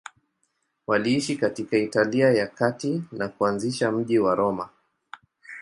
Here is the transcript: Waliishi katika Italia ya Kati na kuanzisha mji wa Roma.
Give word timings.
Waliishi 0.87 1.35
katika 1.35 1.77
Italia 1.77 2.31
ya 2.31 2.47
Kati 2.47 3.03
na 3.11 3.27
kuanzisha 3.27 3.91
mji 3.91 4.19
wa 4.19 4.35
Roma. 4.35 4.69